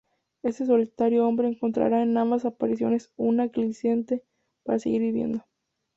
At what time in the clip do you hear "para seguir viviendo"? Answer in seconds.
4.63-5.45